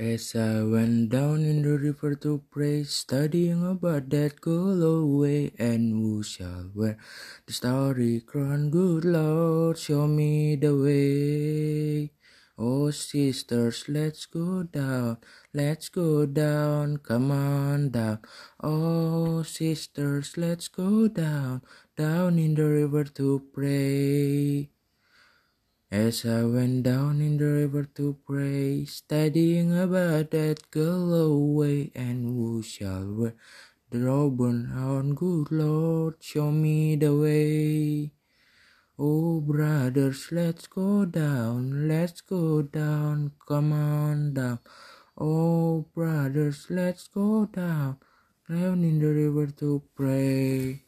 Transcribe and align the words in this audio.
As 0.00 0.36
I 0.36 0.62
went 0.62 1.10
down 1.10 1.42
in 1.42 1.62
the 1.62 1.76
river 1.76 2.14
to 2.22 2.40
pray, 2.52 2.84
studying 2.84 3.66
about 3.66 4.08
that 4.10 4.40
girl 4.40 5.18
way, 5.18 5.50
and 5.58 5.90
who 5.90 6.22
shall 6.22 6.70
wear 6.72 6.96
the 7.46 7.52
starry 7.52 8.20
crown? 8.20 8.70
Good 8.70 9.04
Lord, 9.04 9.76
show 9.76 10.06
me 10.06 10.54
the 10.54 10.70
way. 10.76 12.12
Oh, 12.56 12.92
sisters, 12.92 13.86
let's 13.88 14.26
go 14.26 14.62
down, 14.62 15.18
let's 15.52 15.88
go 15.88 16.26
down, 16.26 16.98
come 16.98 17.32
on 17.32 17.90
down. 17.90 18.20
Oh, 18.62 19.42
sisters, 19.42 20.36
let's 20.36 20.68
go 20.68 21.08
down, 21.08 21.62
down 21.96 22.38
in 22.38 22.54
the 22.54 22.66
river 22.66 23.02
to 23.02 23.42
pray. 23.52 24.70
As 25.90 26.26
I 26.26 26.44
went 26.44 26.82
down 26.82 27.22
in 27.22 27.38
the 27.38 27.46
river 27.46 27.84
to 27.96 28.18
pray, 28.26 28.84
studying 28.84 29.72
about 29.72 30.32
that 30.32 30.70
girl 30.70 31.14
away, 31.14 31.90
and 31.94 32.26
who 32.26 32.62
shall 32.62 33.08
wear 33.08 33.34
the 33.88 34.00
robe 34.00 34.38
on 34.42 35.14
good 35.14 35.50
Lord, 35.50 36.16
show 36.20 36.50
me 36.50 36.96
the 36.96 37.16
way. 37.16 38.12
Oh, 38.98 39.40
brothers, 39.40 40.28
let's 40.30 40.66
go 40.66 41.06
down, 41.06 41.88
let's 41.88 42.20
go 42.20 42.60
down, 42.60 43.32
come 43.48 43.72
on 43.72 44.34
down. 44.34 44.58
Oh, 45.16 45.86
brothers, 45.94 46.66
let's 46.68 47.08
go 47.08 47.46
down, 47.46 47.96
down 48.46 48.84
in 48.84 48.98
the 48.98 49.06
river 49.06 49.46
to 49.46 49.82
pray. 49.96 50.87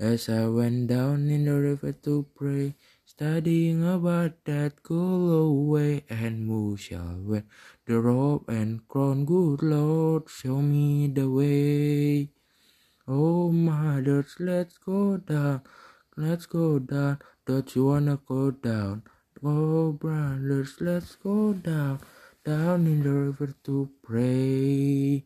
As 0.00 0.28
I 0.28 0.46
went 0.46 0.86
down 0.86 1.28
in 1.28 1.46
the 1.46 1.58
river 1.58 1.90
to 2.06 2.24
pray, 2.36 2.76
studying 3.04 3.82
about 3.82 4.44
that 4.44 4.80
girl 4.84 5.50
away, 5.50 6.04
and 6.08 6.46
who 6.46 6.76
shall 6.76 7.18
wear 7.18 7.42
the 7.84 7.98
robe 7.98 8.48
and 8.48 8.86
crown? 8.86 9.24
Good 9.24 9.60
Lord, 9.60 10.30
show 10.30 10.62
me 10.62 11.08
the 11.08 11.28
way. 11.28 12.30
Oh, 13.08 13.50
mothers, 13.50 14.36
let's 14.38 14.78
go 14.78 15.16
down, 15.16 15.62
let's 16.16 16.46
go 16.46 16.78
down. 16.78 17.18
Don't 17.44 17.74
you 17.74 17.86
wanna 17.86 18.20
go 18.24 18.52
down? 18.52 19.02
Oh, 19.42 19.90
brothers, 19.90 20.76
let's 20.78 21.16
go 21.16 21.54
down, 21.54 21.98
down 22.44 22.86
in 22.86 23.02
the 23.02 23.10
river 23.10 23.52
to 23.64 23.90
pray. 24.04 25.24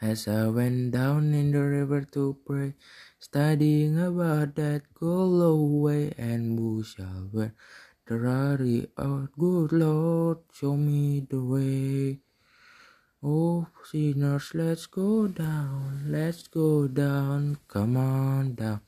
As 0.00 0.28
I 0.28 0.46
went 0.46 0.92
down 0.92 1.34
in 1.34 1.50
the 1.50 1.58
river 1.58 2.02
to 2.12 2.36
pray, 2.46 2.74
studying 3.18 3.98
about 3.98 4.54
that 4.54 4.94
girl 4.94 5.42
away, 5.42 6.14
and 6.16 6.56
the 6.56 7.52
rarity 8.08 8.86
of 8.96 9.32
good 9.36 9.72
Lord, 9.72 10.38
show 10.52 10.76
me 10.76 11.26
the 11.28 11.42
way. 11.42 12.20
Oh, 13.24 13.66
sinners, 13.82 14.52
let's 14.54 14.86
go 14.86 15.26
down, 15.26 16.04
let's 16.06 16.46
go 16.46 16.86
down, 16.86 17.58
come 17.66 17.96
on 17.96 18.54
down. 18.54 18.82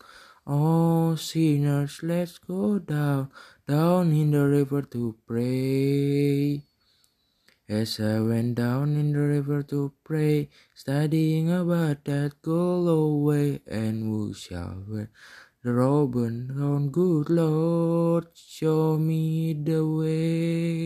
Oh, 0.47 1.17
sinners, 1.17 2.05
let's 2.05 2.39
go 2.39 2.79
down, 2.79 3.33
down 3.67 4.13
in 4.13 4.31
the 4.31 4.47
river 4.47 4.83
to 4.83 5.17
pray. 5.27 6.60
As 7.71 8.01
I 8.01 8.19
went 8.19 8.57
down 8.57 8.97
in 8.97 9.13
the 9.13 9.21
river 9.21 9.63
to 9.71 9.93
pray, 10.03 10.49
studying 10.75 11.53
about 11.53 12.05
that 12.07 12.43
girl 12.43 12.89
away, 12.89 13.61
and 13.65 14.03
who 14.03 14.35
shall 14.35 14.83
wear 14.89 15.09
the 15.63 15.75
robe 15.75 16.17
on 16.17 16.89
good 16.91 17.31
Lord, 17.31 18.27
show 18.35 18.99
me 18.99 19.53
the 19.53 19.87
way. 19.87 20.80